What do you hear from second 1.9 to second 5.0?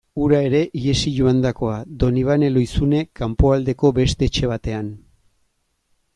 Donibane Lohizune kanpoaldeko beste etxe batean...